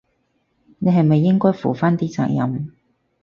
[0.79, 2.73] 你係咪應該負返啲責任？